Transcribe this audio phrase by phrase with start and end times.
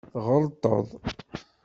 [0.13, 0.87] Tɣelṭeḍ.